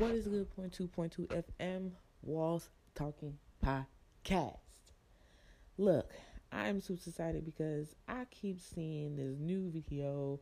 What 0.00 0.12
is 0.12 0.26
good? 0.26 0.48
Point 0.56 0.72
two 0.72 0.88
point 0.88 1.12
two 1.12 1.26
FM 1.26 1.90
Walls 2.22 2.70
Talking 2.94 3.36
Podcast. 3.62 4.56
Look, 5.76 6.14
I'm 6.50 6.80
super 6.80 7.02
excited 7.06 7.44
because 7.44 7.94
I 8.08 8.24
keep 8.30 8.60
seeing 8.62 9.16
this 9.16 9.38
new 9.38 9.70
video 9.70 10.40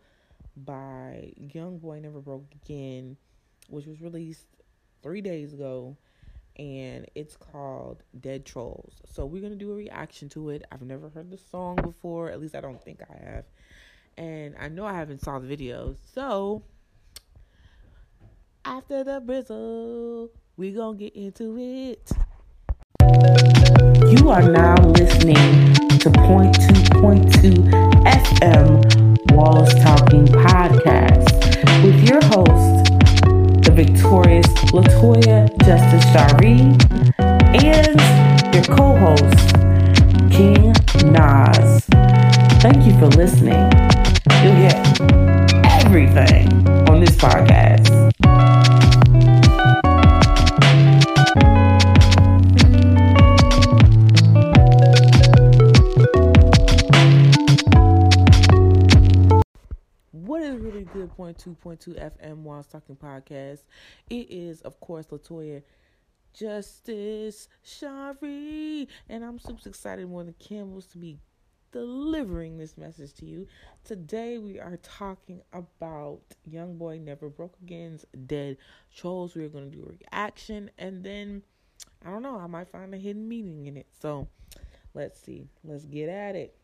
by 0.56 1.32
Young 1.36 1.78
Boy 1.78 1.98
Never 1.98 2.20
Broke 2.20 2.44
Again, 2.62 3.16
which 3.68 3.86
was 3.86 4.00
released 4.00 4.46
three 5.02 5.22
days 5.22 5.52
ago, 5.52 5.96
and 6.56 7.06
it's 7.16 7.36
called 7.36 8.04
Dead 8.20 8.44
Trollz. 8.44 8.92
So 9.12 9.26
we're 9.26 9.42
gonna 9.42 9.56
do 9.56 9.72
a 9.72 9.74
reaction 9.74 10.28
to 10.28 10.50
it. 10.50 10.62
I've 10.70 10.82
never 10.82 11.08
heard 11.08 11.32
the 11.32 11.36
song 11.36 11.80
before, 11.82 12.30
at 12.30 12.40
least 12.40 12.54
I 12.54 12.60
don't 12.60 12.80
think 12.80 13.00
I 13.10 13.24
have, 13.24 13.44
and 14.16 14.54
I 14.56 14.68
know 14.68 14.86
I 14.86 14.94
haven't 14.94 15.20
saw 15.20 15.40
the 15.40 15.48
video. 15.48 15.96
So 16.14 16.62
after 18.68 19.02
the 19.02 19.18
bristle. 19.20 20.28
We're 20.58 20.76
gonna 20.76 20.98
get 20.98 21.16
into 21.16 21.56
it. 21.58 22.12
You 24.12 24.28
are 24.28 24.42
now 24.42 24.76
listening 24.90 25.72
to 25.98 26.10
Point 26.10 26.54
Two 26.54 27.00
Point 27.00 27.32
Two 27.40 27.54
FM 28.04 29.32
Walls 29.32 29.72
Talking 29.82 30.26
Podcast 30.26 31.32
with 31.82 32.06
your 32.06 32.20
host, 32.24 32.92
the 33.64 33.72
victorious 33.72 34.46
Latoya 34.70 35.48
Justice 35.64 36.04
Shari, 36.12 36.76
and 37.56 38.54
your 38.54 38.64
co-host, 38.76 39.54
King 40.30 40.74
Nas. 41.10 41.86
Thank 42.60 42.84
you 42.84 42.92
for 42.98 43.06
listening. 43.16 43.72
You'll 44.42 44.60
get 44.60 45.00
everything 45.64 46.68
on 46.90 47.00
this 47.00 47.16
podcast. 47.16 48.17
Good? 60.92 61.14
Point 61.16 61.38
two 61.38 61.54
point 61.54 61.80
two 61.80 61.92
FM 61.94 62.38
Walls 62.38 62.66
Talking 62.66 62.96
Podcast. 62.96 63.60
It 64.08 64.30
is, 64.30 64.62
of 64.62 64.80
course, 64.80 65.06
Latoya 65.08 65.62
Justice 66.32 67.48
Shari, 67.62 68.88
and 69.08 69.24
I'm 69.24 69.38
super 69.38 69.68
excited 69.68 70.04
of 70.10 70.26
the 70.26 70.32
Campbells 70.32 70.86
to 70.86 70.98
be 70.98 71.18
delivering 71.72 72.56
this 72.56 72.78
message 72.78 73.12
to 73.14 73.26
you. 73.26 73.46
Today 73.84 74.38
we 74.38 74.58
are 74.58 74.78
talking 74.78 75.42
about 75.52 76.20
Young 76.46 76.78
Boy 76.78 76.98
Never 76.98 77.28
Broke 77.28 77.56
Again's 77.62 78.06
Dead 78.26 78.56
Trollz. 78.96 79.36
We're 79.36 79.48
gonna 79.48 79.66
do 79.66 79.82
a 79.82 79.92
reaction, 79.92 80.70
and 80.78 81.04
then 81.04 81.42
I 82.04 82.10
don't 82.10 82.22
know, 82.22 82.36
I 82.36 82.46
might 82.46 82.68
find 82.68 82.94
a 82.94 82.98
hidden 82.98 83.28
meaning 83.28 83.66
in 83.66 83.76
it. 83.76 83.88
So 84.00 84.26
let's 84.94 85.20
see. 85.20 85.48
Let's 85.64 85.84
get 85.84 86.08
at 86.08 86.34
it. 86.34 86.56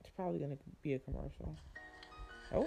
It's 0.00 0.10
probably 0.10 0.38
gonna 0.38 0.58
be 0.82 0.94
a 0.94 0.98
commercial. 0.98 1.56
Oh. 2.52 2.66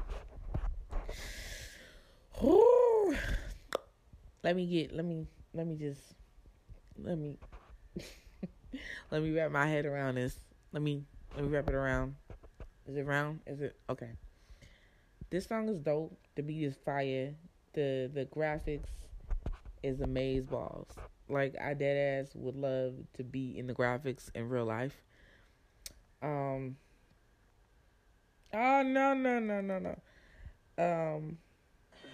Let 4.43 4.55
me 4.55 4.65
get. 4.65 4.93
Let 4.93 5.05
me. 5.05 5.27
Let 5.53 5.67
me 5.67 5.75
just. 5.75 6.01
Let 6.97 7.17
me. 7.17 7.37
let 9.11 9.21
me 9.21 9.31
wrap 9.35 9.51
my 9.51 9.67
head 9.67 9.85
around 9.85 10.15
this. 10.15 10.35
Let 10.71 10.81
me. 10.81 11.03
Let 11.35 11.45
me 11.45 11.49
wrap 11.49 11.67
it 11.69 11.75
around. 11.75 12.15
Is 12.87 12.97
it 12.97 13.05
round? 13.05 13.41
Is 13.45 13.61
it 13.61 13.75
okay? 13.89 14.11
This 15.29 15.47
song 15.47 15.69
is 15.69 15.79
dope. 15.79 16.17
The 16.35 16.41
beat 16.41 16.63
is 16.63 16.75
fire. 16.83 17.33
The 17.73 18.09
the 18.13 18.25
graphics 18.25 18.89
is 19.83 20.01
amaze 20.01 20.45
balls. 20.45 20.89
Like 21.29 21.55
I 21.61 21.73
dead 21.73 22.25
ass 22.25 22.31
would 22.35 22.55
love 22.55 22.95
to 23.13 23.23
be 23.23 23.57
in 23.57 23.67
the 23.67 23.73
graphics 23.73 24.29
in 24.35 24.49
real 24.49 24.65
life. 24.65 24.95
Um. 26.21 26.75
Oh 28.53 28.81
no 28.83 29.13
no 29.13 29.39
no 29.39 29.61
no 29.61 29.79
no. 29.79 29.95
Um. 30.77 31.37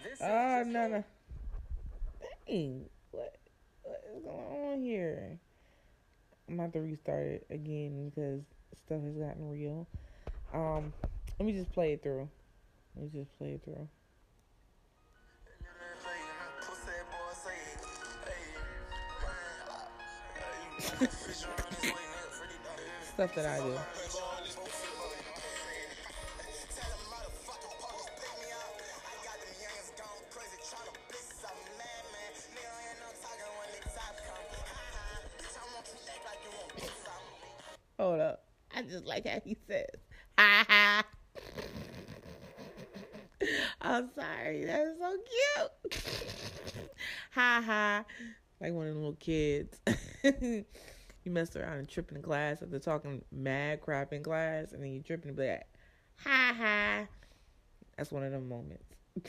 this 0.04 0.22
Oh 0.22 0.64
no 0.66 0.88
no. 0.88 1.04
Dang, 2.48 2.86
what 3.12 3.36
what 3.84 4.04
is 4.16 4.24
going 4.24 4.72
on 4.72 4.82
here? 4.82 5.38
I'm 6.48 6.58
about 6.58 6.72
to 6.74 6.80
restart 6.80 7.26
it 7.26 7.46
again 7.50 8.10
because 8.10 8.42
stuff 8.86 9.02
has 9.04 9.18
gotten 9.18 9.50
real. 9.50 9.86
Um, 10.54 10.94
let 11.40 11.46
me 11.46 11.52
just 11.52 11.72
play 11.74 11.92
it 11.94 12.02
through. 12.02 12.30
Let 12.96 13.14
me 13.14 13.20
just 13.20 13.38
play 13.38 13.54
it 13.54 13.64
through. 13.66 13.88
Stuff 23.14 23.36
that 23.36 23.46
I 23.46 23.60
do. 23.60 23.78
Hold 38.00 38.20
up. 38.20 38.44
I 38.76 38.84
just 38.84 39.06
like 39.06 39.28
how 39.28 39.40
he 39.44 39.58
says, 39.68 39.86
ha 40.38 40.66
ha. 40.68 41.04
I'm 43.82 44.10
sorry. 44.16 44.66
That's 44.66 45.00
so 45.00 45.18
cute. 45.18 46.04
ha 47.32 47.64
ha. 47.66 48.06
Like 48.60 48.74
one 48.74 48.88
of 48.88 48.94
the 48.94 49.00
little 49.00 49.14
kids. 49.14 49.80
you 50.24 50.66
mess 51.26 51.56
around 51.56 51.78
and 51.80 51.90
trip 51.90 52.12
in 52.12 52.22
class 52.22 52.62
after 52.62 52.80
talking 52.80 53.24
mad 53.32 53.82
crap 53.82 54.14
in 54.14 54.24
class, 54.24 54.74
and 54.74 54.84
then 54.84 54.92
you 54.92 55.02
tripping 55.02 55.30
and 55.30 55.38
be 55.38 55.48
like, 55.48 55.68
ha 56.18 56.56
ha. 56.58 57.08
That's 57.98 58.12
one 58.12 58.24
of 58.24 58.32
them 58.32 58.48
moments. 58.48 58.86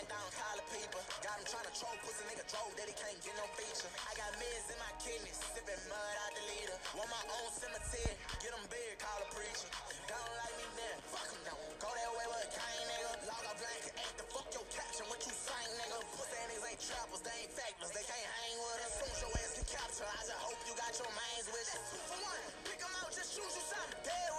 ran 0.00 0.08
down 0.08 0.28
collar 0.32 0.64
people. 0.72 1.02
Got 1.20 1.36
him 1.36 1.44
trying 1.44 1.68
to 1.68 1.74
troll 1.76 1.96
pussy 2.00 2.24
nigga 2.24 2.44
troll 2.48 2.72
that 2.80 2.88
he 2.88 2.96
can't 2.96 3.20
get 3.20 3.36
no 3.36 3.44
feature. 3.52 3.90
I 4.08 4.16
got 4.16 4.32
meds 4.40 4.66
in 4.72 4.78
my 4.80 4.92
kidneys, 4.96 5.36
sipping 5.52 5.82
mud 5.92 6.14
out 6.24 6.32
the 6.32 6.44
leader. 6.56 6.76
Want 6.96 7.10
my 7.12 7.24
own 7.36 7.48
cemetery, 7.52 8.16
get 8.40 8.52
him 8.56 8.64
big, 8.72 8.96
call 8.96 9.20
a 9.20 9.28
preacher. 9.36 9.68
Don't 10.08 10.32
like 10.40 10.56
me 10.56 10.66
now, 10.80 10.96
fuck 11.12 11.28
him 11.28 11.42
down. 11.44 11.60
Go 11.76 11.88
that 11.92 12.10
way 12.16 12.26
with 12.32 12.48
a 12.48 12.50
cane 12.56 12.86
nigga. 12.88 13.12
Log 13.28 13.44
off 13.44 13.58
blank 13.60 13.84
and 13.92 13.96
act 14.00 14.16
the 14.16 14.26
fuck 14.32 14.48
your 14.56 14.66
caption. 14.72 15.04
What 15.12 15.20
you 15.20 15.34
saying 15.36 15.72
nigga? 15.76 15.98
Pussy 16.16 16.36
niggas 16.48 16.64
ain't 16.64 16.80
trappers, 16.80 17.20
they 17.20 17.36
ain't 17.44 17.52
factors. 17.52 17.90
They 17.92 18.04
can't 18.08 18.30
hang 18.40 18.56
with 18.56 18.80
us. 18.80 18.92
Soon 19.04 19.12
your 19.20 19.32
ass 19.36 19.52
get 19.60 19.68
captured. 19.68 20.08
I 20.08 20.22
just 20.24 20.40
hope 20.40 20.60
you 20.64 20.74
got 20.80 20.92
your 20.96 21.12
minds 21.12 21.46
with 21.52 21.68
you. 21.76 21.80
Two 21.92 22.00
for 22.08 22.18
one. 22.24 22.40
pick 22.64 22.80
Pick 22.80 22.88
'em 22.88 22.94
out, 23.04 23.12
just 23.12 23.36
choose 23.36 23.52
you 23.52 23.64
something. 23.68 24.00
Dead 24.00 24.29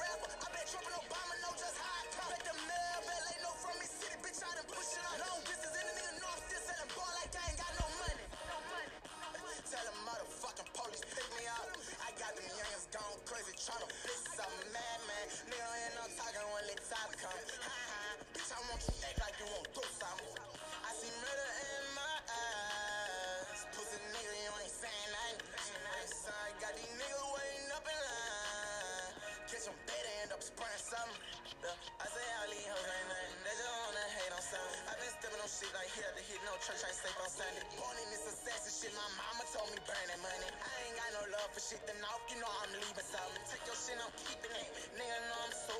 Born 37.52 37.96
in 38.00 38.08
this 38.16 38.26
assassin 38.32 38.72
shit, 38.72 38.94
my 38.96 39.08
mama 39.20 39.44
told 39.52 39.68
me 39.76 39.80
burn 39.84 40.06
that 40.08 40.22
money. 40.24 40.48
I 40.48 40.72
ain't 40.88 40.96
got 40.96 41.10
no 41.20 41.24
love 41.36 41.52
for 41.52 41.60
shit, 41.60 41.84
then 41.84 42.00
off, 42.08 42.24
you 42.32 42.40
know 42.40 42.48
I'm 42.64 42.72
leaving 42.80 43.08
something. 43.12 43.44
Take 43.52 43.66
your 43.68 43.76
shit, 43.76 44.00
I'm 44.00 44.14
keeping 44.24 44.56
it. 44.56 44.68
Nigga 44.96 45.18
know 45.28 45.40
I'm 45.52 45.56
so 45.56 45.76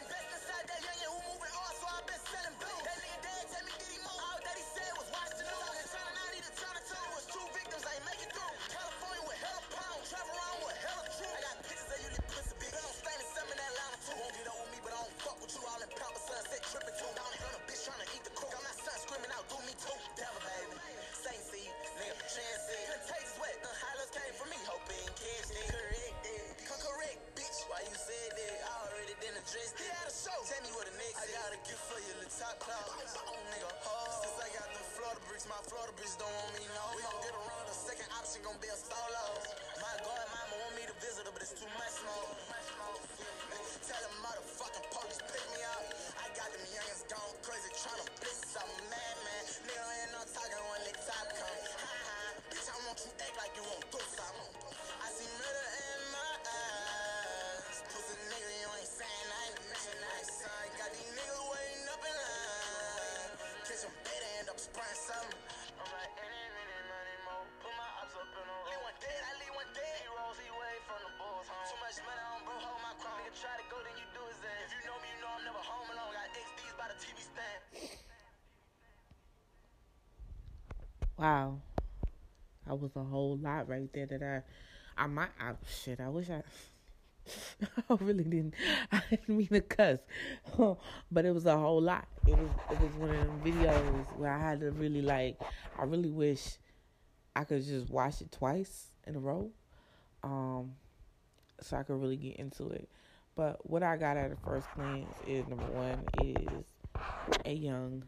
Invest 0.00 0.32
inside 0.32 0.64
that 0.64 0.80
young 0.80 1.12
who 1.12 1.20
moving 1.28 1.49
Wow. 81.20 81.58
That 82.66 82.80
was 82.80 82.96
a 82.96 83.04
whole 83.04 83.36
lot 83.36 83.68
right 83.68 83.92
there 83.92 84.06
that 84.06 84.22
I 84.22 85.04
I 85.04 85.06
might 85.06 85.28
I 85.38 85.52
shit, 85.68 86.00
I 86.00 86.08
wish 86.08 86.30
I 86.30 86.42
I 87.90 87.94
really 88.00 88.24
didn't 88.24 88.54
I 88.92 89.02
didn't 89.10 89.28
mean 89.28 89.48
to 89.48 89.60
cuss. 89.60 89.98
but 91.12 91.26
it 91.26 91.34
was 91.34 91.44
a 91.44 91.58
whole 91.58 91.82
lot. 91.82 92.06
It 92.26 92.38
was 92.38 92.48
it 92.70 92.80
was 92.80 92.92
one 92.94 93.10
of 93.10 93.16
them 93.18 93.40
videos 93.44 94.16
where 94.16 94.32
I 94.32 94.38
had 94.38 94.60
to 94.60 94.70
really 94.70 95.02
like 95.02 95.38
I 95.78 95.84
really 95.84 96.10
wish 96.10 96.56
I 97.36 97.44
could 97.44 97.66
just 97.66 97.90
watch 97.90 98.22
it 98.22 98.32
twice 98.32 98.86
in 99.06 99.14
a 99.14 99.20
row. 99.20 99.50
Um 100.22 100.72
so 101.60 101.76
I 101.76 101.82
could 101.82 102.00
really 102.00 102.16
get 102.16 102.36
into 102.36 102.70
it. 102.70 102.88
But 103.36 103.68
what 103.68 103.82
I 103.82 103.98
got 103.98 104.16
at 104.16 104.32
a 104.32 104.36
first 104.36 104.68
glance 104.74 105.14
is 105.26 105.46
number 105.48 105.66
one 105.66 106.02
is 106.24 106.64
a 107.44 107.52
young 107.52 108.04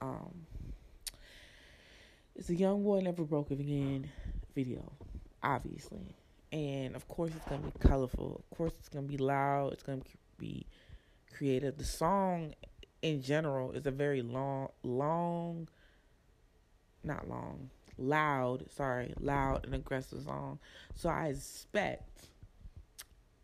um 0.00 0.44
it's 2.34 2.50
a 2.50 2.54
young 2.54 2.82
boy 2.82 3.00
never 3.00 3.24
broke 3.24 3.50
again 3.50 4.10
video, 4.54 4.92
obviously. 5.42 6.16
And 6.52 6.94
of 6.94 7.06
course 7.08 7.32
it's 7.34 7.44
gonna 7.48 7.62
be 7.62 7.72
colorful. 7.78 8.42
Of 8.50 8.56
course 8.56 8.72
it's 8.78 8.88
gonna 8.88 9.06
be 9.06 9.18
loud. 9.18 9.72
It's 9.72 9.82
gonna 9.82 10.02
be 10.38 10.66
creative. 11.36 11.76
The 11.78 11.84
song 11.84 12.54
in 13.02 13.22
general 13.22 13.72
is 13.72 13.86
a 13.86 13.90
very 13.90 14.22
long 14.22 14.68
long 14.82 15.68
not 17.04 17.28
long, 17.28 17.70
loud, 17.98 18.70
sorry, 18.70 19.12
loud 19.20 19.64
and 19.64 19.74
aggressive 19.74 20.22
song. 20.22 20.58
So 20.94 21.08
I 21.08 21.28
expect 21.28 22.28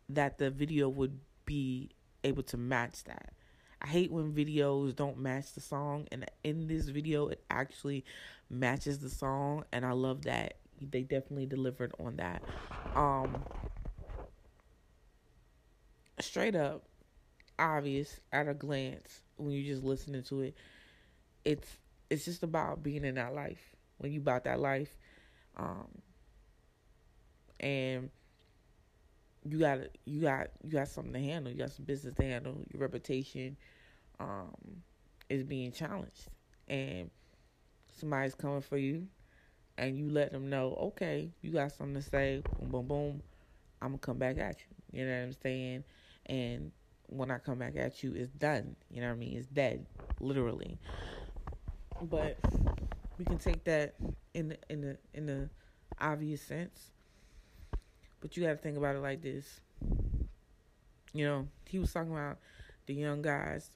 that 0.09 0.37
the 0.37 0.49
video 0.49 0.89
would 0.89 1.19
be 1.45 1.91
able 2.23 2.43
to 2.43 2.57
match 2.57 3.03
that. 3.05 3.33
I 3.81 3.87
hate 3.87 4.11
when 4.11 4.31
videos 4.33 4.95
don't 4.95 5.17
match 5.17 5.53
the 5.53 5.61
song, 5.61 6.07
and 6.11 6.25
in 6.43 6.67
this 6.67 6.87
video, 6.89 7.29
it 7.29 7.43
actually 7.49 8.05
matches 8.49 8.99
the 8.99 9.09
song, 9.09 9.63
and 9.71 9.85
I 9.85 9.91
love 9.93 10.23
that 10.23 10.55
they 10.79 11.01
definitely 11.01 11.47
delivered 11.47 11.93
on 11.99 12.17
that. 12.17 12.43
Um, 12.95 13.43
straight 16.19 16.55
up, 16.55 16.83
obvious 17.57 18.19
at 18.31 18.47
a 18.47 18.53
glance 18.53 19.21
when 19.37 19.51
you're 19.51 19.73
just 19.73 19.83
listening 19.83 20.23
to 20.23 20.41
it, 20.41 20.57
it's 21.43 21.67
it's 22.09 22.25
just 22.25 22.43
about 22.43 22.83
being 22.83 23.03
in 23.05 23.15
that 23.15 23.33
life. 23.33 23.75
When 23.97 24.11
you 24.11 24.19
about 24.19 24.43
that 24.43 24.59
life, 24.59 24.95
um, 25.57 25.87
and 27.59 28.09
you 29.43 29.59
got 29.59 29.79
you 30.05 30.21
got 30.21 30.47
you 30.63 30.71
got 30.71 30.87
something 30.87 31.13
to 31.13 31.19
handle. 31.19 31.51
You 31.51 31.59
got 31.59 31.71
some 31.71 31.85
business 31.85 32.13
to 32.15 32.23
handle. 32.23 32.57
Your 32.71 32.81
reputation 32.81 33.57
um, 34.19 34.53
is 35.29 35.43
being 35.43 35.71
challenged, 35.71 36.27
and 36.67 37.09
somebody's 37.89 38.35
coming 38.35 38.61
for 38.61 38.77
you, 38.77 39.07
and 39.77 39.97
you 39.97 40.09
let 40.09 40.31
them 40.31 40.49
know, 40.49 40.75
okay, 40.81 41.31
you 41.41 41.51
got 41.51 41.71
something 41.71 41.95
to 41.95 42.01
say. 42.01 42.43
Boom, 42.59 42.71
boom, 42.71 42.87
boom. 42.87 43.23
I'm 43.81 43.89
gonna 43.89 43.97
come 43.97 44.17
back 44.17 44.37
at 44.37 44.57
you. 44.59 44.99
You 44.99 45.05
know 45.07 45.17
what 45.17 45.23
I'm 45.23 45.33
saying? 45.33 45.83
And 46.27 46.71
when 47.07 47.31
I 47.31 47.39
come 47.39 47.57
back 47.57 47.75
at 47.77 48.03
you, 48.03 48.13
it's 48.13 48.31
done. 48.31 48.75
You 48.89 49.01
know 49.01 49.07
what 49.07 49.13
I 49.13 49.17
mean? 49.17 49.37
It's 49.37 49.47
dead, 49.47 49.85
literally. 50.19 50.77
But 52.01 52.37
we 53.17 53.25
can 53.25 53.37
take 53.37 53.63
that 53.65 53.95
in 54.33 54.49
the 54.49 54.57
in 54.69 54.81
the 54.81 54.97
in 55.13 55.25
the 55.25 55.49
obvious 55.99 56.41
sense 56.41 56.91
but 58.21 58.37
you 58.37 58.43
got 58.43 58.51
to 58.51 58.57
think 58.57 58.77
about 58.77 58.95
it 58.95 58.99
like 58.99 59.21
this. 59.21 59.59
You 61.13 61.25
know, 61.25 61.47
he 61.67 61.79
was 61.79 61.91
talking 61.91 62.11
about 62.11 62.37
the 62.85 62.93
young 62.93 63.21
guys 63.21 63.69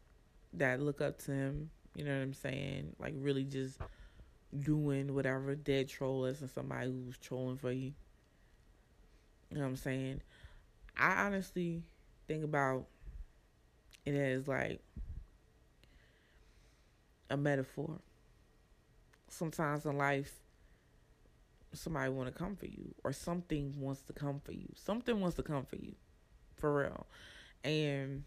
that 0.53 0.79
look 0.79 1.01
up 1.01 1.17
to 1.23 1.31
him. 1.31 1.69
You 1.95 2.05
know 2.05 2.15
what 2.15 2.23
I'm 2.23 2.33
saying? 2.33 2.95
Like 2.99 3.13
really 3.17 3.43
just 3.43 3.79
doing 4.57 5.13
whatever 5.13 5.55
dead 5.55 5.89
troll 5.89 6.25
is 6.25 6.41
and 6.41 6.49
somebody 6.49 6.91
who's 6.91 7.17
trolling 7.17 7.57
for 7.57 7.71
you. 7.71 7.93
You 9.49 9.57
know 9.57 9.61
what 9.61 9.67
I'm 9.67 9.75
saying? 9.75 10.21
I 10.97 11.25
honestly 11.25 11.83
think 12.27 12.43
about 12.43 12.85
it 14.05 14.15
as 14.15 14.47
like 14.47 14.81
a 17.29 17.37
metaphor. 17.37 17.99
Sometimes 19.27 19.85
in 19.85 19.97
life, 19.97 20.33
somebody 21.75 22.09
want 22.09 22.31
to 22.31 22.37
come 22.37 22.55
for 22.55 22.65
you 22.65 22.93
or 23.03 23.13
something 23.13 23.73
wants 23.79 24.01
to 24.01 24.13
come 24.13 24.39
for 24.43 24.51
you. 24.51 24.67
Something 24.75 25.19
wants 25.19 25.35
to 25.37 25.43
come 25.43 25.65
for 25.65 25.77
you. 25.77 25.93
For 26.55 26.73
real. 26.73 27.07
And 27.63 28.23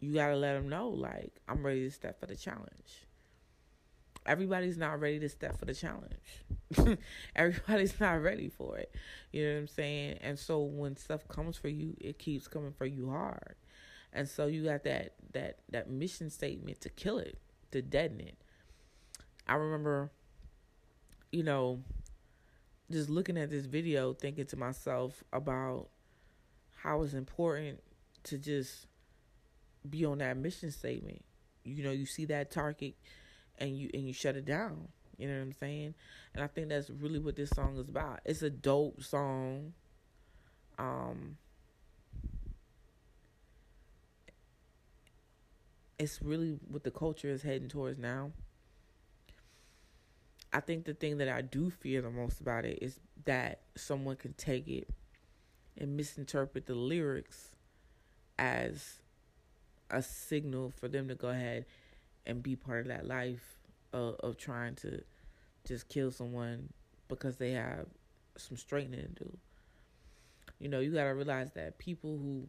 you 0.00 0.14
got 0.14 0.28
to 0.28 0.36
let 0.36 0.54
them 0.54 0.68
know 0.68 0.88
like 0.88 1.40
I'm 1.48 1.64
ready 1.64 1.84
to 1.84 1.90
step 1.90 2.18
for 2.20 2.26
the 2.26 2.36
challenge. 2.36 3.06
Everybody's 4.24 4.76
not 4.76 5.00
ready 5.00 5.18
to 5.20 5.28
step 5.28 5.58
for 5.58 5.64
the 5.64 5.74
challenge. 5.74 6.98
Everybody's 7.36 7.98
not 7.98 8.22
ready 8.22 8.48
for 8.48 8.78
it. 8.78 8.94
You 9.32 9.44
know 9.44 9.54
what 9.54 9.60
I'm 9.60 9.68
saying? 9.68 10.18
And 10.20 10.38
so 10.38 10.60
when 10.60 10.96
stuff 10.96 11.26
comes 11.26 11.56
for 11.56 11.68
you, 11.68 11.96
it 12.00 12.18
keeps 12.18 12.46
coming 12.46 12.72
for 12.72 12.86
you 12.86 13.10
hard. 13.10 13.56
And 14.12 14.28
so 14.28 14.46
you 14.46 14.64
got 14.64 14.84
that 14.84 15.14
that 15.32 15.58
that 15.70 15.90
mission 15.90 16.30
statement 16.30 16.80
to 16.82 16.88
kill 16.90 17.18
it, 17.18 17.38
to 17.72 17.82
deaden 17.82 18.20
it. 18.20 18.36
I 19.48 19.54
remember 19.54 20.10
you 21.32 21.42
know, 21.42 21.80
just 22.90 23.08
looking 23.08 23.38
at 23.38 23.50
this 23.50 23.64
video, 23.64 24.12
thinking 24.12 24.46
to 24.46 24.56
myself 24.56 25.24
about 25.32 25.88
how 26.76 27.02
it's 27.02 27.14
important 27.14 27.82
to 28.24 28.38
just 28.38 28.86
be 29.88 30.04
on 30.04 30.18
that 30.18 30.36
mission 30.36 30.70
statement. 30.70 31.24
You 31.64 31.82
know, 31.82 31.90
you 31.90 32.06
see 32.06 32.26
that 32.26 32.50
target 32.50 32.94
and 33.58 33.76
you 33.76 33.90
and 33.94 34.06
you 34.06 34.12
shut 34.12 34.36
it 34.36 34.44
down. 34.44 34.88
You 35.16 35.28
know 35.28 35.34
what 35.34 35.42
I'm 35.42 35.52
saying? 35.52 35.94
And 36.34 36.44
I 36.44 36.46
think 36.46 36.68
that's 36.68 36.90
really 36.90 37.18
what 37.18 37.36
this 37.36 37.50
song 37.50 37.76
is 37.78 37.88
about. 37.88 38.20
It's 38.24 38.42
a 38.42 38.50
dope 38.50 39.02
song. 39.02 39.72
Um 40.78 41.36
it's 45.98 46.20
really 46.20 46.58
what 46.68 46.82
the 46.82 46.90
culture 46.90 47.28
is 47.28 47.42
heading 47.42 47.68
towards 47.68 47.98
now. 47.98 48.32
I 50.52 50.60
think 50.60 50.84
the 50.84 50.94
thing 50.94 51.18
that 51.18 51.28
I 51.28 51.40
do 51.42 51.70
fear 51.70 52.02
the 52.02 52.10
most 52.10 52.40
about 52.40 52.64
it 52.64 52.78
is 52.82 53.00
that 53.24 53.60
someone 53.74 54.16
can 54.16 54.34
take 54.34 54.68
it 54.68 54.88
and 55.78 55.96
misinterpret 55.96 56.66
the 56.66 56.74
lyrics 56.74 57.50
as 58.38 59.00
a 59.90 60.02
signal 60.02 60.70
for 60.70 60.88
them 60.88 61.08
to 61.08 61.14
go 61.14 61.28
ahead 61.28 61.66
and 62.26 62.42
be 62.42 62.56
part 62.56 62.82
of 62.82 62.88
that 62.88 63.06
life 63.06 63.58
of, 63.92 64.16
of 64.20 64.36
trying 64.36 64.74
to 64.76 65.02
just 65.66 65.88
kill 65.88 66.10
someone 66.10 66.70
because 67.08 67.36
they 67.36 67.52
have 67.52 67.86
some 68.36 68.56
straightening 68.56 69.00
to 69.16 69.24
do. 69.24 69.38
You 70.58 70.68
know, 70.68 70.80
you 70.80 70.92
got 70.92 71.04
to 71.04 71.10
realize 71.10 71.50
that 71.52 71.78
people 71.78 72.16
who 72.18 72.48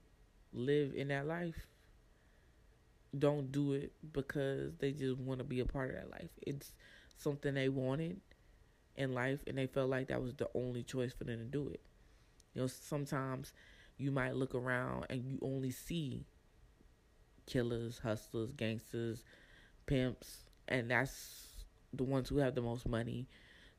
live 0.53 0.93
in 0.93 1.07
that 1.09 1.25
life 1.27 1.67
don't 3.17 3.51
do 3.51 3.73
it 3.73 3.91
because 4.11 4.73
they 4.79 4.91
just 4.91 5.17
want 5.19 5.39
to 5.39 5.43
be 5.43 5.59
a 5.59 5.65
part 5.65 5.89
of 5.89 5.95
that 5.95 6.09
life. 6.09 6.29
It's 6.41 6.73
something 7.23 7.53
they 7.53 7.69
wanted 7.69 8.21
in 8.95 9.13
life 9.13 9.39
and 9.47 9.57
they 9.57 9.67
felt 9.67 9.89
like 9.89 10.07
that 10.09 10.21
was 10.21 10.35
the 10.35 10.49
only 10.55 10.83
choice 10.83 11.13
for 11.13 11.23
them 11.23 11.39
to 11.39 11.45
do 11.45 11.67
it. 11.69 11.81
You 12.53 12.61
know, 12.61 12.67
sometimes 12.67 13.53
you 13.97 14.11
might 14.11 14.35
look 14.35 14.55
around 14.55 15.07
and 15.09 15.25
you 15.25 15.39
only 15.41 15.71
see 15.71 16.25
killers, 17.45 17.99
hustlers, 17.99 18.51
gangsters, 18.53 19.23
pimps, 19.85 20.45
and 20.67 20.89
that's 20.89 21.65
the 21.93 22.03
ones 22.03 22.29
who 22.29 22.37
have 22.37 22.55
the 22.55 22.61
most 22.61 22.87
money, 22.87 23.27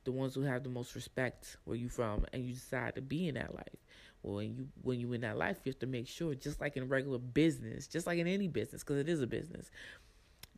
the 0.05 0.13
ones 0.13 0.35
who 0.35 0.43
have 0.43 0.63
the 0.63 0.69
most 0.71 0.95
respect 0.95 1.57
where 1.65 1.77
you 1.77 1.89
from, 1.89 2.25
and 2.33 2.45
you 2.45 2.55
decide 2.55 2.95
to 2.95 3.01
be 3.03 3.29
in 3.29 3.35
that 3.35 3.55
life. 3.55 3.77
Well, 4.23 4.37
when 4.37 4.55
you 4.55 4.69
when 4.83 5.01
you 5.01 5.13
in 5.13 5.21
that 5.23 5.37
life, 5.39 5.59
you 5.65 5.71
have 5.73 5.79
to 5.81 5.87
make 5.87 6.09
sure, 6.09 6.35
just 6.35 6.61
like 6.61 6.77
in 6.77 6.89
regular 6.89 7.19
business, 7.19 7.87
just 7.87 8.07
like 8.07 8.19
in 8.19 8.27
any 8.27 8.49
business, 8.49 8.83
because 8.83 8.99
it 8.99 9.09
is 9.09 9.21
a 9.21 9.27
business, 9.27 9.71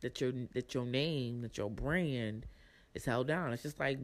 that 0.01 0.21
your 0.21 0.31
that 0.53 0.73
your 0.73 0.85
name, 0.85 1.41
that 1.41 1.57
your 1.57 1.69
brand 1.69 2.45
is 2.97 3.05
held 3.05 3.27
down. 3.27 3.53
It's 3.53 3.63
just 3.63 3.79
like 3.79 3.99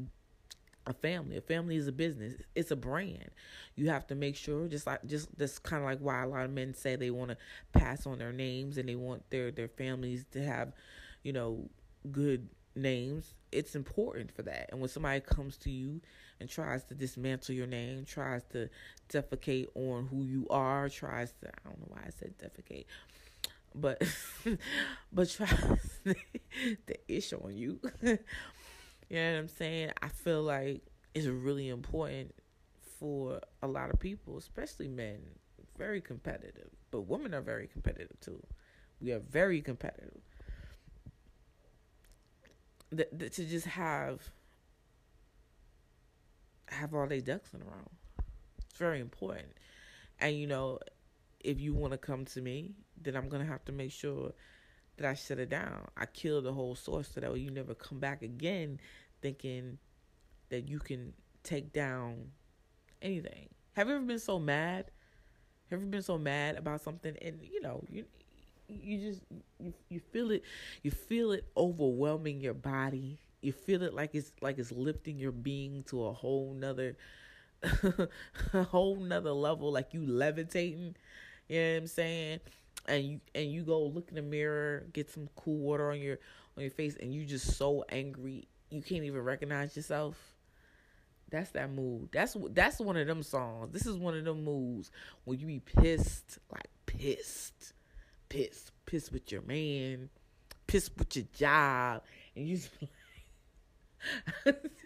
a 0.86 0.94
family. 0.94 1.38
A 1.38 1.42
family 1.42 1.76
is 1.78 1.88
a 1.88 1.92
business. 1.92 2.34
It's 2.56 2.72
a 2.72 2.76
brand. 2.76 3.30
You 3.76 3.90
have 3.90 4.06
to 4.08 4.16
make 4.16 4.36
sure 4.36 4.68
just 4.68 4.86
like 4.86 5.06
just 5.06 5.36
that's 5.38 5.60
kind 5.60 5.82
of 5.84 5.90
like 5.90 6.00
why 6.00 6.24
a 6.24 6.28
lot 6.28 6.46
of 6.46 6.52
men 6.52 6.74
say 6.74 6.96
they 6.96 7.12
want 7.12 7.32
to 7.32 7.38
pass 7.72 8.06
on 8.06 8.18
their 8.20 8.34
names 8.34 8.78
and 8.78 8.90
they 8.90 8.96
want 8.96 9.30
their 9.30 9.52
their 9.52 9.70
families 9.70 10.26
to 10.32 10.44
have, 10.44 10.74
you 11.24 11.32
know, 11.32 11.70
good 12.12 12.50
names. 12.76 13.34
It's 13.52 13.76
important 13.76 14.32
for 14.36 14.42
that. 14.44 14.70
And 14.72 14.82
when 14.82 14.90
somebody 14.90 15.22
comes 15.22 15.58
to 15.60 15.72
you 15.72 16.02
and 16.40 16.50
tries 16.50 16.84
to 16.86 16.96
dismantle 16.96 17.56
your 17.56 17.68
name, 17.68 18.04
tries 18.06 18.44
to 18.52 18.68
defecate 19.10 19.68
on 19.76 20.08
who 20.08 20.24
you 20.24 20.48
are, 20.50 20.90
tries 20.90 21.32
to 21.42 21.48
I 21.48 21.70
don't 21.70 21.80
know 21.80 21.88
why 21.90 22.02
I 22.08 22.10
said 22.10 22.34
defecate. 22.38 22.86
But 23.76 24.02
but 25.14 25.30
tries 25.30 26.00
the 26.06 26.98
ish 27.08 27.34
on 27.34 27.56
you. 27.56 27.80
You 29.10 29.18
know 29.18 29.34
what 29.34 29.40
I'm 29.40 29.48
saying? 29.48 29.92
I 30.02 30.08
feel 30.08 30.42
like 30.44 30.82
it's 31.14 31.28
really 31.28 31.70
important 31.70 32.34
for 33.00 33.42
a 33.62 33.68
lot 33.68 33.92
of 33.92 34.00
people, 34.00 34.38
especially 34.38 34.88
men, 34.88 35.20
very 35.78 36.02
competitive. 36.02 36.70
But 36.92 37.02
women 37.02 37.34
are 37.34 37.42
very 37.42 37.68
competitive 37.68 38.20
too. 38.22 38.42
We 39.02 39.12
are 39.12 39.20
very 39.20 39.62
competitive. 39.62 40.22
The, 42.92 43.08
the, 43.12 43.30
to 43.30 43.46
just 43.46 43.66
have 43.66 44.22
have 46.68 46.94
all 46.94 47.08
their 47.08 47.22
ducks 47.22 47.54
in 47.54 47.62
a 47.62 47.66
row. 47.66 47.92
It's 48.60 48.78
very 48.78 49.00
important. 49.00 49.48
And 50.20 50.36
you 50.36 50.48
know, 50.48 50.80
if 51.40 51.60
you 51.60 51.74
want 51.74 51.92
to 51.92 51.98
come 51.98 52.26
to 52.26 52.42
me, 52.42 52.76
then 53.02 53.16
I'm 53.16 53.30
gonna 53.30 53.46
have 53.46 53.66
to 53.66 53.72
make 53.72 53.92
sure 53.92 54.34
that 54.98 55.06
I 55.08 55.14
shut 55.14 55.40
it 55.40 55.50
down. 55.50 55.88
I 55.98 56.06
kill 56.06 56.42
the 56.42 56.54
whole 56.54 56.76
source 56.76 57.10
so 57.14 57.20
that 57.22 57.32
way 57.32 57.40
you 57.40 57.52
never 57.52 57.74
come 57.74 58.00
back 58.00 58.22
again 58.22 58.80
thinking 59.22 59.78
that 60.50 60.68
you 60.68 60.80
can 60.80 61.14
take 61.44 61.74
down 61.74 62.32
anything. 63.02 63.50
Have 63.74 63.90
you 63.90 63.96
ever 63.96 64.06
been 64.06 64.20
so 64.20 64.40
mad? 64.40 64.92
Have 65.70 65.80
you 65.80 65.86
ever 65.86 65.92
been 65.92 66.02
so 66.04 66.18
mad 66.18 66.58
about 66.58 66.82
something 66.82 67.16
and 67.22 67.40
you 67.42 67.62
know, 67.62 67.84
you 67.90 68.06
you 68.68 68.98
just 69.00 69.22
you, 69.60 69.74
you 69.90 70.00
feel 70.00 70.32
it 70.32 70.44
you 70.84 70.92
feel 70.92 71.32
it 71.32 71.46
overwhelming 71.58 72.42
your 72.42 72.54
body. 72.54 73.20
You 73.42 73.52
feel 73.52 73.84
it 73.84 73.94
like 73.94 74.16
it's 74.16 74.32
like 74.42 74.58
it's 74.60 74.72
lifting 74.72 75.20
your 75.20 75.32
being 75.32 75.84
to 75.86 76.06
a 76.06 76.14
whole 76.14 76.54
nother 76.54 76.96
a 78.54 78.64
whole 78.64 78.98
nother 78.98 79.32
level, 79.32 79.72
like 79.72 79.94
you 79.94 80.06
levitating. 80.06 80.96
You 81.48 81.60
know 81.60 81.72
what 81.74 81.78
I'm 81.78 81.88
saying? 81.88 82.40
And 82.88 83.04
you 83.04 83.20
and 83.34 83.52
you 83.52 83.64
go 83.64 83.84
look 83.86 84.10
in 84.10 84.16
the 84.16 84.22
mirror, 84.22 84.86
get 84.94 85.10
some 85.10 85.30
cool 85.36 85.58
water 85.58 85.92
on 85.92 86.00
your 86.00 86.20
on 86.58 86.64
your 86.64 86.72
face, 86.72 86.98
and 87.00 87.14
you 87.14 87.26
just 87.26 87.58
so 87.58 87.86
angry 87.90 88.48
you 88.70 88.82
can't 88.82 89.04
even 89.04 89.22
recognize 89.22 89.76
yourself. 89.76 90.18
That's 91.30 91.50
that 91.52 91.72
mood. 91.72 92.10
That's 92.12 92.38
that's 92.52 92.80
one 92.80 92.98
of 92.98 93.08
them 93.08 93.24
songs. 93.24 93.72
This 93.72 93.86
is 93.88 93.98
one 93.98 94.16
of 94.16 94.24
them 94.24 94.44
moods 94.44 94.92
when 95.26 95.40
you 95.40 95.48
be 95.48 95.60
pissed, 95.60 96.38
like 96.52 96.70
pissed, 96.86 97.74
pissed, 98.30 98.72
pissed 98.86 99.12
with 99.12 99.32
your 99.32 99.42
man, 99.42 100.10
pissed 100.68 100.92
with 100.98 101.16
your 101.16 101.26
job, 101.34 102.04
and 102.36 102.48
you. 102.48 102.60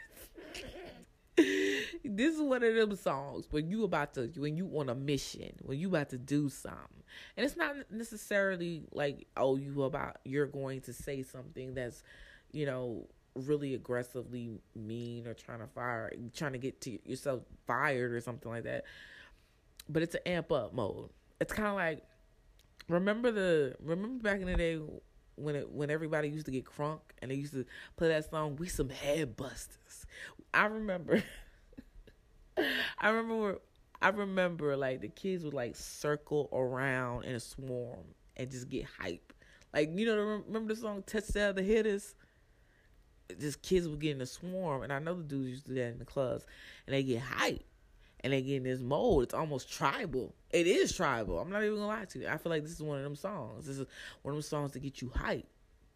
this 1.38 2.36
is 2.36 2.42
one 2.42 2.64
of 2.64 2.76
them 2.76 2.96
songs 2.96 3.46
when 3.52 3.70
you 3.70 3.84
about 3.84 4.14
to 4.14 4.32
when 4.38 4.58
you 4.58 4.68
on 4.78 4.90
a 4.90 4.96
mission 4.96 5.52
when 5.64 5.78
you 5.78 5.88
about 5.90 6.10
to 6.10 6.18
do 6.18 6.50
something 6.50 7.04
and 7.36 7.46
it's 7.46 7.56
not 7.56 7.76
necessarily 7.92 8.84
like 8.92 9.28
oh 9.38 9.56
you 9.56 9.84
about 9.84 10.18
you're 10.26 10.48
going 10.48 10.82
to 10.82 10.94
say 10.94 11.22
something 11.22 11.74
that's 11.76 12.04
you 12.52 12.66
know 12.66 13.08
really 13.38 13.76
aggressively 13.76 14.60
mean 14.76 15.28
or 15.28 15.34
trying 15.34 15.60
to 15.60 15.68
fire, 15.68 16.12
trying 16.34 16.54
to 16.54 16.58
get 16.58 16.82
to 16.82 17.00
yourself 17.08 17.42
fired 17.66 18.12
or 18.12 18.22
something 18.22 18.52
like 18.52 18.64
that. 18.64 18.86
But 19.88 20.04
it's 20.04 20.16
an 20.16 20.22
amp 20.26 20.52
up 20.52 20.74
mode. 20.74 21.10
It's 21.40 21.54
kind 21.54 21.70
of 21.70 21.76
like 21.76 22.04
remember 22.90 23.32
the 23.32 23.76
remember 23.82 24.24
back 24.24 24.42
in 24.42 24.48
the 24.48 24.56
day 24.56 24.80
when 25.36 25.56
it 25.56 25.70
when 25.70 25.90
everybody 25.90 26.30
used 26.30 26.46
to 26.46 26.52
get 26.52 26.66
crunk 26.66 27.00
and 27.22 27.32
they 27.32 27.36
used 27.36 27.54
to 27.54 27.66
play 27.96 28.10
that 28.10 28.30
song 28.30 28.56
"We 28.58 28.68
Some 28.68 28.90
Head 28.90 29.38
Busters." 29.38 30.06
I 30.54 30.66
remember. 30.66 31.24
I 33.00 33.10
remember. 33.10 33.60
I 34.02 34.10
remember 34.10 34.78
like 34.78 35.02
the 35.02 35.08
kids 35.08 35.44
would 35.44 35.56
like 35.56 35.76
circle 35.76 36.50
around 36.54 37.26
in 37.26 37.34
a 37.34 37.40
swarm 37.40 38.06
and 38.36 38.52
just 38.52 38.70
get 38.70 38.86
hype. 38.86 39.34
Like 39.74 39.90
you 39.98 40.06
know, 40.06 40.44
remember 40.48 40.74
the 40.74 40.80
song 40.80 41.04
"Touchdown 41.06 41.56
the 41.56 41.64
Hitters"? 41.64 42.16
just 43.40 43.62
kids 43.62 43.88
would 43.88 44.00
get 44.00 44.16
in 44.16 44.22
a 44.22 44.26
swarm, 44.26 44.84
and 44.84 44.94
I 44.94 45.00
know 45.00 45.16
the 45.16 45.24
dudes 45.24 45.50
used 45.50 45.66
to 45.66 45.74
do 45.74 45.76
that 45.76 45.92
in 45.92 46.00
the 46.00 46.06
clubs, 46.06 46.46
and 46.86 46.96
they 46.96 47.04
get 47.04 47.22
hype, 47.22 47.64
and 48.22 48.34
they 48.34 48.42
get 48.42 48.58
in 48.58 48.64
this 48.64 48.80
mode. 48.80 49.24
It's 49.24 49.34
almost 49.34 49.72
tribal. 49.72 50.34
It 50.52 50.68
is 50.68 50.96
tribal. 50.96 51.40
I'm 51.40 51.50
not 51.50 51.64
even 51.64 51.76
gonna 51.76 51.88
lie 51.88 52.06
to 52.06 52.20
you. 52.20 52.28
I 52.28 52.38
feel 52.38 52.50
like 52.52 52.64
this 52.64 52.72
is 52.72 52.82
one 52.82 52.98
of 52.98 53.04
them 53.04 53.16
songs. 53.16 53.68
This 53.68 53.80
is 53.80 53.86
one 54.22 54.34
of 54.34 54.36
them 54.36 54.42
songs 54.42 54.72
to 54.72 54.80
get 54.80 55.02
you 55.02 55.12
hype, 55.14 55.48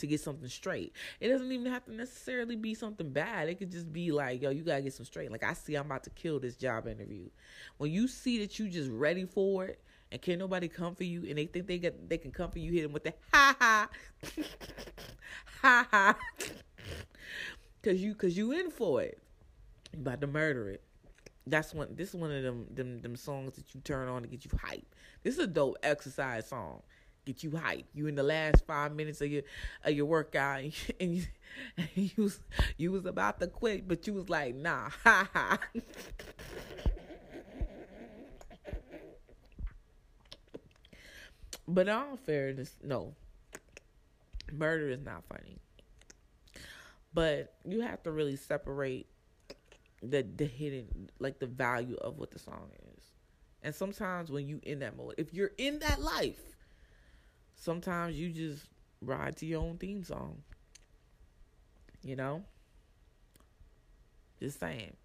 to 0.01 0.07
get 0.07 0.21
something 0.21 0.47
straight. 0.49 0.93
It 1.19 1.29
doesn't 1.29 1.51
even 1.51 1.71
have 1.71 1.85
to 1.85 1.93
necessarily 1.95 2.55
be 2.55 2.73
something 2.73 3.09
bad. 3.09 3.49
It 3.49 3.55
could 3.55 3.71
just 3.71 3.91
be 3.91 4.11
like, 4.11 4.41
yo, 4.41 4.49
you 4.49 4.63
gotta 4.63 4.81
get 4.81 4.93
some 4.93 5.05
straight. 5.05 5.31
Like 5.31 5.43
I 5.43 5.53
see, 5.53 5.75
I'm 5.75 5.85
about 5.85 6.03
to 6.03 6.09
kill 6.11 6.39
this 6.39 6.55
job 6.55 6.87
interview. 6.87 7.29
When 7.77 7.91
you 7.91 8.07
see 8.07 8.39
that 8.39 8.59
you 8.59 8.67
just 8.69 8.89
ready 8.91 9.25
for 9.25 9.65
it, 9.65 9.81
and 10.11 10.21
can't 10.21 10.39
nobody 10.39 10.67
come 10.67 10.93
for 10.93 11.05
you, 11.05 11.25
and 11.27 11.37
they 11.37 11.45
think 11.45 11.67
they 11.67 11.77
get 11.77 12.09
they 12.09 12.17
can 12.17 12.31
come 12.31 12.51
for 12.51 12.59
you, 12.59 12.71
hit 12.71 12.83
them 12.83 12.91
with 12.91 13.03
the 13.03 13.13
ha 13.33 13.55
ha, 13.59 13.89
ha 15.61 15.87
ha. 15.89 16.17
Cause 17.83 17.95
you, 17.95 18.13
cause 18.13 18.37
you 18.37 18.51
in 18.51 18.69
for 18.69 19.01
it. 19.01 19.17
You 19.91 20.01
about 20.01 20.21
to 20.21 20.27
murder 20.27 20.69
it. 20.69 20.83
That's 21.47 21.73
one. 21.73 21.87
This 21.95 22.09
is 22.09 22.15
one 22.15 22.31
of 22.31 22.43
them, 22.43 22.67
them, 22.71 23.01
them 23.01 23.15
songs 23.15 23.55
that 23.55 23.73
you 23.73 23.81
turn 23.81 24.07
on 24.07 24.21
to 24.21 24.27
get 24.27 24.45
you 24.45 24.51
hype. 24.61 24.85
This 25.23 25.35
is 25.35 25.39
a 25.39 25.47
dope 25.47 25.77
exercise 25.81 26.47
song. 26.47 26.83
Get 27.25 27.43
you 27.43 27.55
hype. 27.55 27.85
You 27.93 28.07
in 28.07 28.15
the 28.15 28.23
last 28.23 28.65
five 28.65 28.95
minutes 28.95 29.21
of 29.21 29.29
your 29.29 29.43
of 29.83 29.93
your 29.93 30.05
workout, 30.05 30.61
and 30.99 31.15
you, 31.15 31.23
and 31.77 31.87
you 31.95 32.23
was 32.23 32.39
you 32.77 32.91
was 32.91 33.05
about 33.05 33.39
to 33.39 33.47
quit, 33.47 33.87
but 33.87 34.07
you 34.07 34.13
was 34.13 34.29
like, 34.29 34.55
nah, 34.55 34.89
ha 35.03 35.29
ha. 35.31 35.59
but 41.67 41.87
in 41.87 41.93
all 41.93 42.17
fairness, 42.17 42.75
no, 42.83 43.13
murder 44.51 44.89
is 44.89 45.03
not 45.03 45.23
funny. 45.29 45.57
But 47.13 47.53
you 47.65 47.81
have 47.81 48.01
to 48.03 48.11
really 48.11 48.35
separate 48.35 49.07
the 50.01 50.23
the 50.23 50.45
hidden 50.45 51.09
like 51.19 51.39
the 51.39 51.47
value 51.47 51.97
of 51.97 52.17
what 52.17 52.31
the 52.31 52.39
song 52.39 52.69
is. 52.97 53.03
And 53.63 53.75
sometimes 53.75 54.31
when 54.31 54.47
you 54.47 54.59
in 54.63 54.79
that 54.79 54.97
mode, 54.97 55.15
if 55.17 55.33
you're 55.33 55.51
in 55.57 55.79
that 55.79 56.01
life, 56.01 56.39
sometimes 57.61 58.15
you 58.15 58.29
just 58.29 58.65
ride 59.01 59.37
to 59.37 59.45
your 59.45 59.61
own 59.61 59.77
theme 59.77 60.03
song. 60.03 60.41
You 62.03 62.15
know? 62.15 62.43
Just 64.39 64.59
saying. 64.59 64.95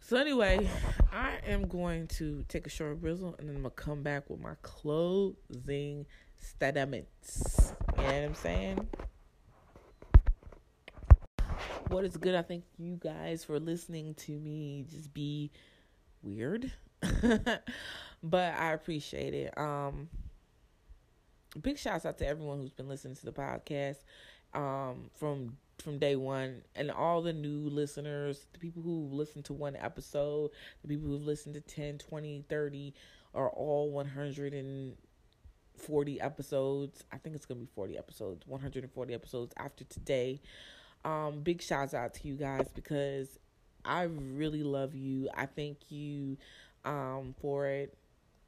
So 0.00 0.16
anyway, 0.16 0.68
I 1.12 1.38
am 1.46 1.66
going 1.66 2.06
to 2.18 2.44
take 2.48 2.66
a 2.66 2.70
short 2.70 3.00
bristle 3.00 3.34
and 3.38 3.48
then 3.48 3.56
I'm 3.56 3.62
gonna 3.62 3.74
come 3.74 4.02
back 4.02 4.30
with 4.30 4.40
my 4.40 4.54
closing 4.62 6.06
statements. 6.38 7.72
You 7.96 8.02
know 8.02 8.08
what 8.08 8.14
I'm 8.14 8.34
saying? 8.34 8.88
what 11.88 12.04
is 12.04 12.16
good. 12.16 12.34
I 12.34 12.42
thank 12.42 12.64
you 12.76 12.96
guys 12.96 13.44
for 13.44 13.58
listening 13.58 14.14
to 14.14 14.32
me 14.32 14.84
just 14.88 15.12
be 15.12 15.50
weird. 16.22 16.70
but 18.22 18.54
I 18.54 18.72
appreciate 18.72 19.34
it. 19.34 19.56
Um 19.56 20.08
big 21.62 21.78
shouts 21.78 22.06
out 22.06 22.18
to 22.18 22.26
everyone 22.26 22.58
who's 22.58 22.72
been 22.72 22.88
listening 22.88 23.16
to 23.16 23.24
the 23.26 23.32
podcast. 23.32 23.98
um, 24.54 25.10
from 25.14 25.56
from 25.82 25.98
day 25.98 26.16
one, 26.16 26.62
and 26.74 26.90
all 26.90 27.22
the 27.22 27.32
new 27.32 27.68
listeners, 27.70 28.46
the 28.52 28.58
people 28.58 28.82
who 28.82 29.08
listened 29.12 29.44
to 29.46 29.52
one 29.52 29.76
episode, 29.76 30.50
the 30.82 30.88
people 30.88 31.08
who've 31.08 31.24
listened 31.24 31.54
to 31.54 31.60
10, 31.60 31.98
20, 31.98 32.44
30, 32.48 32.94
are 33.34 33.48
all 33.50 33.90
140 33.90 36.20
episodes. 36.20 37.04
I 37.12 37.18
think 37.18 37.36
it's 37.36 37.46
gonna 37.46 37.60
be 37.60 37.68
40 37.74 37.98
episodes, 37.98 38.46
140 38.46 39.14
episodes 39.14 39.54
after 39.56 39.84
today. 39.84 40.40
Um, 41.04 41.40
big 41.42 41.62
shouts 41.62 41.94
out 41.94 42.14
to 42.14 42.28
you 42.28 42.36
guys 42.36 42.66
because 42.74 43.38
I 43.84 44.02
really 44.04 44.62
love 44.62 44.94
you. 44.94 45.28
I 45.34 45.46
thank 45.46 45.90
you 45.90 46.36
um, 46.84 47.34
for 47.40 47.66
it, 47.66 47.96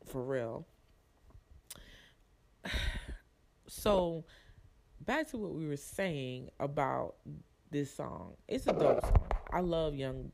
for 0.07 0.23
real. 0.23 0.67
So, 3.71 4.25
back 5.01 5.31
to 5.31 5.37
what 5.37 5.55
we 5.55 5.65
were 5.69 5.77
saying 5.77 6.51
about 6.59 7.15
this 7.71 7.95
song. 7.95 8.35
It's 8.49 8.67
a 8.67 8.73
dope 8.73 9.01
song. 9.01 9.29
I 9.53 9.61
love 9.61 9.95
Young 9.95 10.33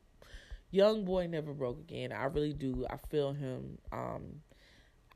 Young 0.71 1.05
Boy 1.05 1.27
Never 1.27 1.53
Broke 1.53 1.79
Again. 1.79 2.13
I 2.13 2.25
really 2.25 2.55
do. 2.55 2.87
I 2.89 2.97
feel 2.97 3.35
him. 3.35 3.77
Um, 3.93 4.41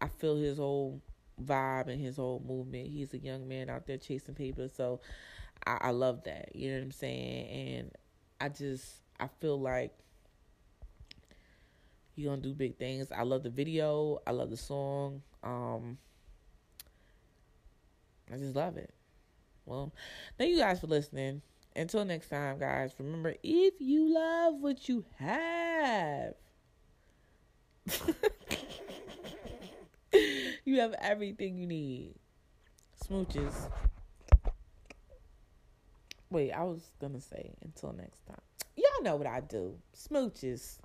I 0.03 0.09
feel 0.09 0.37
his 0.37 0.59
whole 0.59 1.01
vibe 1.43 1.89
and 1.89 1.99
his 1.99 2.17
whole 2.17 2.45
movement. 2.47 2.89
He's 2.89 3.15
a 3.15 3.19
young 3.19 3.49
man 3.49 3.71
out 3.71 3.87
there 3.87 3.97
chasing 3.97 4.35
paper. 4.35 4.69
So 4.69 5.01
I, 5.67 5.79
I 5.81 5.91
love 5.91 6.25
that. 6.25 6.55
You 6.55 6.73
know 6.73 6.77
what 6.77 6.85
I'm 6.85 6.93
saying? 6.93 7.79
And 7.79 7.91
I 8.39 8.51
just 8.51 8.97
I 9.19 9.29
feel 9.41 9.59
like 9.59 9.95
he 12.15 12.25
gonna 12.25 12.43
do 12.43 12.53
big 12.53 12.77
things. 12.77 13.11
I 13.11 13.23
love 13.23 13.45
the 13.45 13.51
video. 13.51 14.19
I 14.27 14.33
love 14.33 14.51
the 14.51 14.59
song. 14.59 15.23
Um, 15.43 15.97
I 18.33 18.37
just 18.37 18.55
love 18.55 18.77
it. 18.77 18.93
Well, 19.67 19.93
thank 20.39 20.51
you 20.51 20.59
guys 20.59 20.81
for 20.81 20.87
listening. 20.87 21.43
Until 21.77 22.05
next 22.05 22.29
time, 22.29 22.59
guys, 22.59 22.93
remember 22.99 23.35
if 23.43 23.75
you 23.79 24.13
love 24.13 24.55
what 24.61 24.89
you 24.89 25.05
have, 25.19 26.35
you 30.65 30.81
have 30.81 30.95
everything 31.01 31.57
you 31.57 31.67
need. 31.67 32.15
Smooches. 33.05 33.55
Wait, 36.31 36.53
I 36.53 36.65
was 36.65 36.93
gonna 37.01 37.21
say 37.21 37.55
until 37.63 37.93
next 37.93 38.27
time. 38.27 38.41
Y'all 38.77 39.03
know 39.03 39.17
what 39.17 39.27
I 39.27 39.41
do. 39.41 39.75
Smooches. 39.97 40.79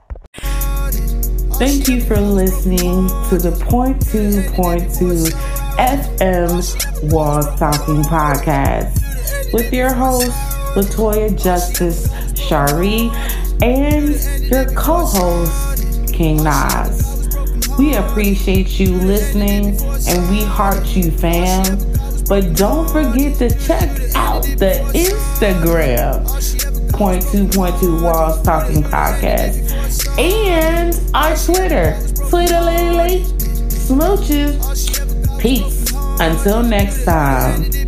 Thank 1.57 1.87
you 1.87 2.01
for 2.01 2.19
listening 2.19 3.07
to 3.29 3.37
the 3.37 3.51
Point 3.69 4.05
Two 4.07 4.43
Point 4.51 4.93
Two 4.93 5.23
FM 5.77 7.11
Wall 7.13 7.41
Talking 7.55 8.03
Podcast 8.03 9.53
with 9.53 9.71
your 9.73 9.93
host 9.93 10.31
Latoya 10.75 11.41
Justice 11.41 12.09
Shari 12.37 13.09
and 13.61 14.15
your 14.51 14.65
co-host 14.73 16.13
King 16.13 16.43
Nas. 16.43 17.29
We 17.79 17.95
appreciate 17.95 18.77
you 18.77 18.97
listening 18.97 19.81
and 20.09 20.29
we 20.29 20.43
heart 20.43 20.85
you, 20.95 21.09
fam. 21.09 21.79
But 22.27 22.55
don't 22.57 22.89
forget 22.89 23.37
to 23.37 23.49
check 23.65 23.89
out 24.15 24.43
the 24.43 24.81
Instagram 24.93 26.25
point 26.91 27.23
two 27.29 27.47
point 27.47 27.77
two 27.79 28.01
Walls 28.01 28.41
Talking 28.43 28.81
Podcast 28.83 29.94
and 30.17 30.99
our 31.13 31.35
Twitter, 31.35 31.97
Twitter 32.29 32.61
Lily 32.61 33.23
Smooches. 33.69 35.39
Peace. 35.39 35.91
Until 36.19 36.63
next 36.63 37.03
time. 37.03 37.84